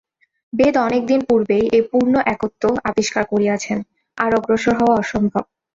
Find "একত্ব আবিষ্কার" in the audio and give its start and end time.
2.33-3.23